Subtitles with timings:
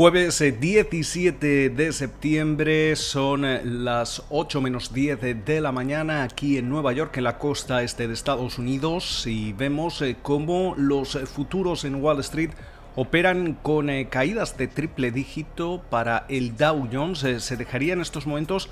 [0.00, 6.56] Jueves 17 eh, de septiembre son eh, las 8 menos 10 de la mañana aquí
[6.56, 11.18] en Nueva York, en la costa este de Estados Unidos, y vemos eh, cómo los
[11.28, 12.52] futuros en Wall Street
[13.00, 17.20] operan con caídas de triple dígito para el Dow Jones.
[17.20, 18.68] se dejaría en estos momentos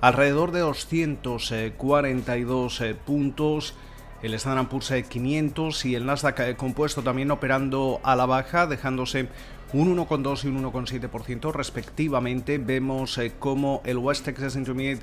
[0.00, 3.74] alrededor de 242 puntos.
[4.22, 9.26] El Standard Poor's 500 y el Nasdaq compuesto también operando a la baja, dejándose
[9.72, 12.58] un 1,2 y un 1,7% respectivamente.
[12.58, 15.02] Vemos eh, cómo el West Texas Intermediate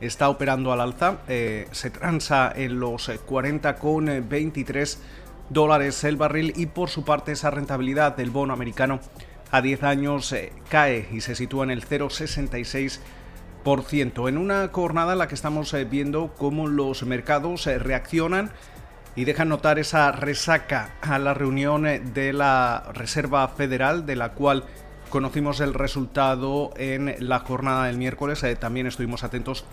[0.00, 4.98] está operando al alza, eh, se transa en los 40,23
[5.50, 9.00] dólares el barril y por su parte esa rentabilidad del bono americano
[9.50, 14.28] a 10 años eh, cae y se sitúa en el 0,66%.
[14.28, 18.50] En una jornada en la que estamos viendo cómo los mercados reaccionan
[19.14, 24.64] y dejan notar esa resaca a la reunión de la Reserva Federal, de la cual
[25.10, 28.42] conocimos el resultado en la jornada del miércoles.
[28.42, 29.66] Eh, también estuvimos atentos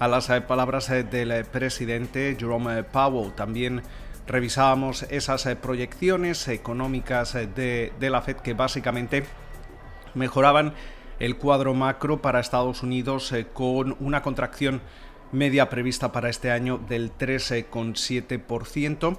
[0.00, 3.32] a las eh, palabras eh, del presidente Jerome Powell.
[3.32, 3.82] También
[4.30, 9.24] revisábamos esas proyecciones económicas de, de la Fed que básicamente
[10.14, 10.72] mejoraban
[11.18, 14.80] el cuadro macro para Estados Unidos con una contracción
[15.32, 19.16] media prevista para este año del 13,7%.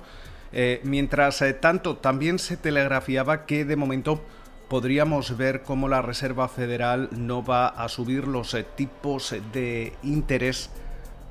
[0.53, 4.21] Eh, mientras eh, tanto, también se telegrafiaba que de momento
[4.67, 10.69] podríamos ver cómo la Reserva Federal no va a subir los eh, tipos de interés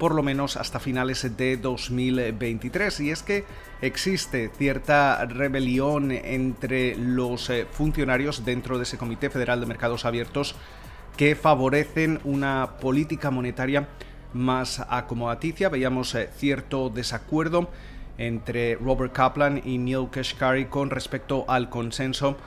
[0.00, 3.00] por lo menos hasta finales de 2023.
[3.00, 3.44] Y es que
[3.82, 10.56] existe cierta rebelión entre los funcionarios dentro de ese Comité Federal de Mercados Abiertos
[11.18, 13.88] que favorecen una política monetaria
[14.32, 15.68] más acomodaticia.
[15.68, 17.68] Veíamos eh, cierto desacuerdo
[18.16, 22.38] entre Robert Kaplan y Neil Kashkari con respecto al consenso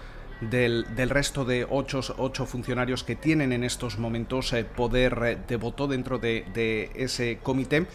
[0.50, 5.56] del, resto de ocho, ocho, funcionarios que tienen en estos momentos eh, poder eh, de
[5.58, 7.86] voto dentro de, ese comité.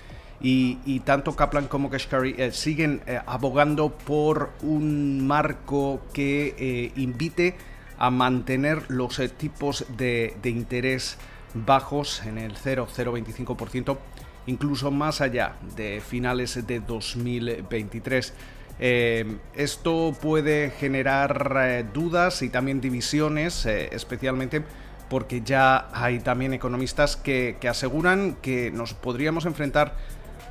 [0.41, 7.57] Y, tanto Kaplan como Kashkari siguen abogando por un marco que invite
[7.99, 11.19] a mantener los tipos de, de interés
[11.55, 13.99] bajos en el 0,025%,
[14.47, 18.35] incluso más allá de finales de 2023.
[18.81, 24.63] Eh, esto puede generar eh, dudas y también divisiones, eh, especialmente
[25.11, 29.97] porque ya hay también economistas que, aseguran que nos podríamos enfrentar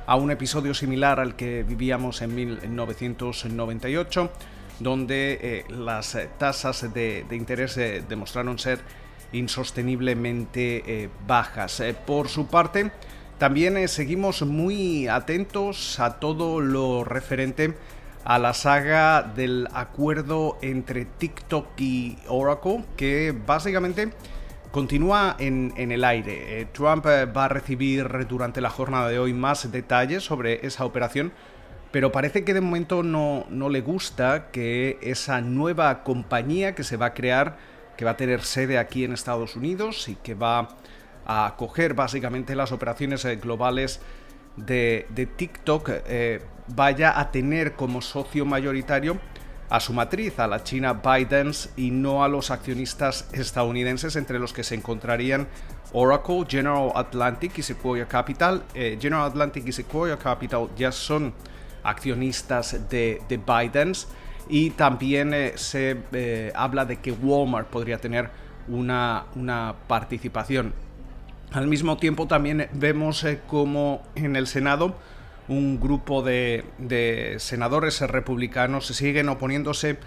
[0.06, 4.30] a un episodio similar al que vivíamos en 1998,
[4.80, 7.78] donde las tasas de interés
[8.08, 8.80] demostraron ser
[9.32, 11.80] insosteniblemente bajas.
[12.04, 12.90] Por su parte,
[13.38, 17.76] también seguimos muy atentos a todo lo referente
[18.24, 24.10] a la saga del acuerdo entre TikTok y Oracle, que básicamente
[24.70, 26.66] continúa en, el aire.
[26.72, 31.32] Trump va a recibir durante la jornada de hoy más detalles sobre esa operación,
[31.90, 36.96] pero parece que de momento no, no le gusta que esa nueva compañía que se
[36.96, 37.56] va a crear
[37.98, 40.68] que va a tener sede aquí en Estados Unidos y que va
[41.26, 44.00] a acoger básicamente las operaciones eh, globales
[44.56, 46.40] de, TikTok, eh,
[46.74, 49.18] vaya a tener como socio mayoritario
[49.70, 54.52] a su matriz, a la China ByteDance y no a los accionistas estadounidenses entre los
[54.52, 55.46] que se encontrarían
[55.92, 58.64] Oracle, General Atlantic y Sequoia Capital.
[58.74, 61.34] Eh, General Atlantic y Sequoia Capital ya son
[61.82, 64.02] accionistas de, de
[64.50, 68.30] y también eh, se eh, habla de que Walmart podría tener
[68.68, 69.24] una,
[69.86, 70.72] participación.
[71.52, 74.94] Al mismo tiempo también vemos como en el Senado
[75.48, 79.98] un grupo de, senadores republicanos siguen oponiéndose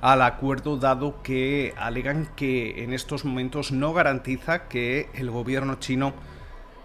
[0.00, 6.14] al acuerdo dado que alegan que en estos momentos no garantiza que el gobierno chino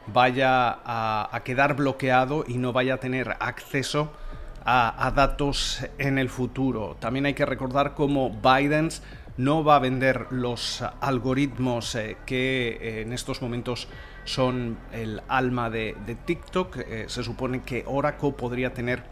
[0.08, 4.12] vaya a, quedar bloqueado y no vaya a tener acceso
[4.66, 6.98] a, datos en el futuro.
[7.00, 8.90] También hay que recordar cómo Biden
[9.38, 13.88] no va a vender los algoritmos eh, que eh, en estos momentos
[14.26, 15.96] son el alma de,
[16.26, 16.78] TikTok.
[16.78, 19.04] Eh, se supone que Oracle podría tener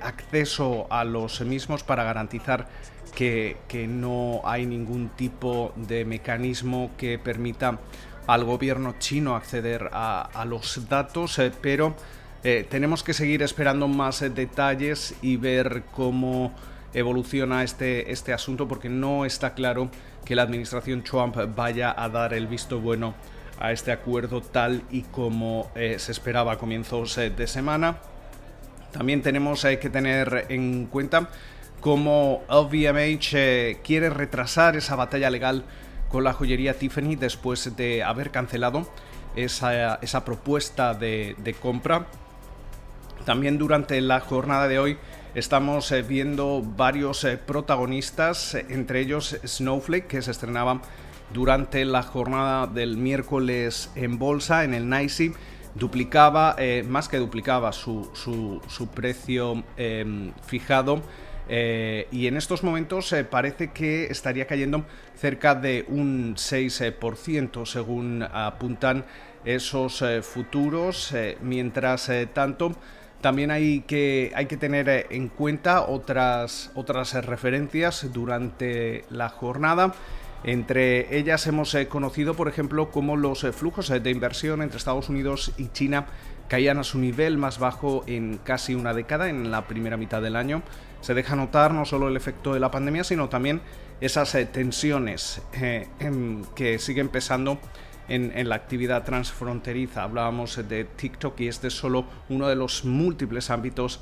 [0.00, 2.68] acceso a los mismos para garantizar
[3.16, 3.56] que,
[3.88, 7.80] no hay ningún tipo de mecanismo que permita
[8.28, 11.96] al gobierno chino acceder a los datos, pero
[12.44, 16.52] eh, tenemos que seguir esperando más eh, detalles y ver cómo
[16.92, 19.90] evoluciona este, este asunto porque no está claro
[20.24, 23.14] que la administración Trump vaya a dar el visto bueno
[23.62, 27.98] a este acuerdo tal y como eh, se esperaba a comienzos eh, de semana.
[28.90, 31.30] También tenemos que tener en cuenta
[31.80, 35.64] cómo LVMH quiere retrasar esa batalla legal
[36.08, 38.86] con la joyería Tiffany después de haber cancelado
[39.34, 42.06] esa, esa propuesta de, de compra.
[43.24, 44.98] También durante la jornada de hoy
[45.34, 50.82] estamos eh, viendo varios eh, protagonistas, eh, entre ellos Snowflake, que se estrenaba
[51.32, 55.32] durante la jornada del miércoles en bolsa, en el NYSE,
[55.74, 56.56] duplicaba,
[56.86, 61.02] más que duplicaba su, su precio em, fijado.
[61.48, 64.84] y en estos momentos parece que estaría cayendo
[65.16, 69.04] cerca de un 6% según apuntan
[69.44, 71.14] esos futuros.
[71.40, 72.76] mientras tanto,
[73.22, 79.94] también hay que, hay que tener eh, en cuenta otras, otras referencias durante la jornada.
[80.44, 85.08] Entre ellas hemos eh, conocido, por ejemplo, cómo los eh, flujos de inversión entre Estados
[85.08, 86.06] Unidos y China
[86.48, 90.36] caían a su nivel más bajo en casi una década, en la primera mitad del
[90.36, 90.62] año.
[91.00, 93.60] Se deja notar no solo el efecto de la pandemia, sino también
[94.00, 97.58] esas tensiones que siguen pesando
[98.08, 100.02] en, la actividad transfronteriza.
[100.02, 104.00] Hablábamos de TikTok y este es solo uno de los múltiples ámbitos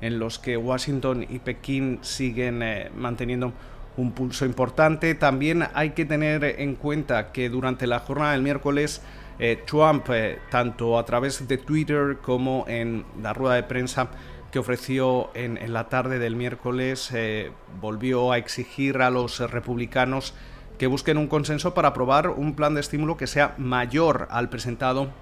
[0.00, 3.52] en los que Washington y Pekín siguen eh, manteniendo
[4.00, 5.14] un pulso importante.
[5.14, 9.02] También hay que tener en cuenta que durante la jornada del miércoles
[9.38, 14.08] eh, Trump, eh, tanto a través de Twitter como en la rueda de prensa
[14.50, 17.12] que ofreció en, en la tarde del miércoles,
[17.80, 20.34] volvió a exigir a los republicanos
[20.76, 25.12] que busquen un consenso para aprobar un plan de estímulo que sea mayor al presentado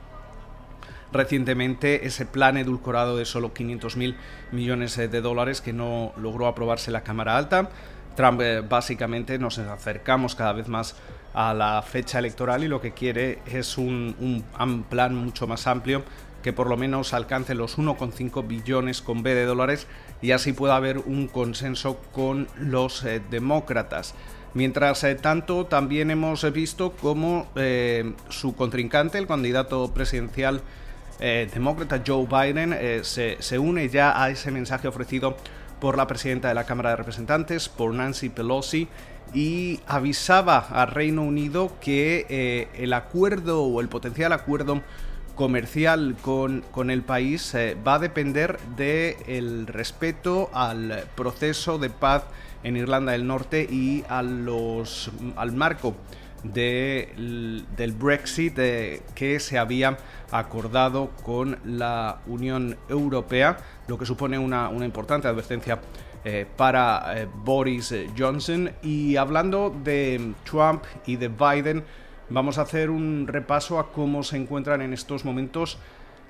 [1.13, 4.17] recientemente ese plan edulcorado de solo 500 mil
[4.53, 7.71] millones de dólares que no logró aprobarse la Cámara Alta.
[8.19, 10.97] Trump eh, básicamente nos acercamos cada vez más
[11.35, 14.45] a la fecha electoral y lo que quiere es un,
[14.91, 16.03] plan mucho más amplio
[16.43, 19.87] que por lo menos alcance los 1,5 billones con B de dólares
[20.21, 24.17] y así pueda haber un consenso con los eh, demócratas.
[24.53, 27.47] Mientras eh, tanto, también hemos visto cómo
[28.31, 30.63] su contrincante, el candidato presidencial
[31.21, 35.37] demócrata Joe Biden, se, une ya a ese mensaje ofrecido
[35.81, 38.89] por la presidenta de la Cámara de Representantes, por Nancy Pelosi,
[39.35, 44.83] y avisaba al Reino Unido que el acuerdo o el potencial acuerdo
[45.35, 47.55] comercial con, con el país
[47.87, 52.25] va a depender del respeto al proceso de paz
[52.65, 55.95] en Irlanda del Norte y a los, al marco
[56.43, 58.55] del Brexit
[59.15, 59.99] que se había
[60.31, 63.57] acordado con la Unión Europea,
[63.87, 65.81] lo que supone una, importante advertencia
[66.25, 68.71] eh, para eh, Boris Johnson.
[68.83, 71.85] Y hablando de Trump y de Biden,
[72.29, 75.79] vamos a hacer un repaso a cómo se encuentran en estos momentos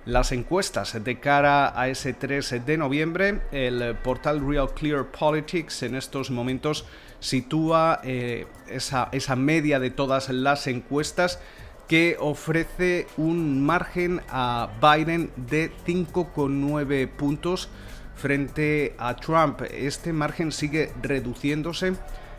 [0.08, 3.42] las encuestas de cara a ese 3 de noviembre.
[3.52, 6.86] El portal Real Clear Politics en estos momentos
[7.20, 11.40] sitúa eh, esa, esa media de todas las encuestas
[11.88, 17.68] que ofrece un margen a Biden de 5,9 puntos
[18.16, 19.60] frente a Trump.
[19.70, 21.92] Este margen sigue reduciéndose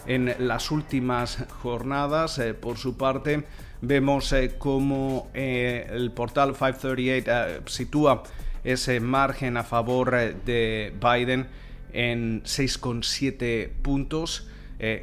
[0.06, 2.40] en las últimas jornadas.
[2.40, 3.44] Eh, por su parte,
[3.82, 8.24] vemos eh, cómo eh, el portal 538 sitúa
[8.64, 11.48] ese margen a favor de Biden
[11.94, 14.48] en 6,7 puntos.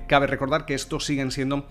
[0.08, 1.66] cabe recordar que estos siguen siendo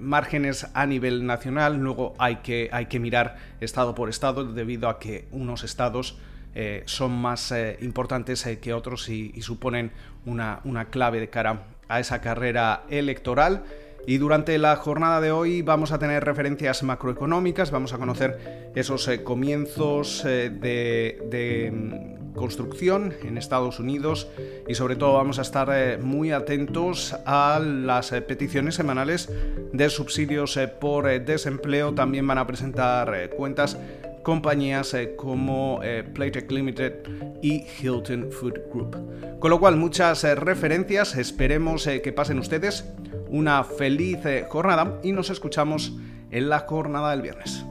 [0.00, 4.98] márgenes a nivel nacional, luego hay que, hay que mirar estado por estado debido a
[4.98, 6.18] que unos estados
[6.86, 9.92] son más importantes que otros y, y suponen
[10.24, 13.64] una, una clave de cara a esa carrera electoral.
[14.06, 19.08] Y durante la jornada de hoy vamos a tener referencias macroeconómicas, vamos a conocer esos
[19.08, 24.28] eh, comienzos eh, de, mm, construcción en Estados Unidos
[24.66, 29.32] y sobre todo vamos a estar eh, muy atentos a las peticiones semanales
[29.72, 31.94] de subsidios por desempleo.
[31.94, 33.78] También van a presentar cuentas
[34.24, 36.94] compañías eh, como eh, Playtech Limited
[37.40, 39.38] y Hilton Food Group.
[39.38, 42.84] Con lo cual, muchas eh, referencias, esperemos que pasen ustedes
[43.28, 45.92] una feliz jornada y nos escuchamos
[46.32, 47.64] en la jornada del viernes.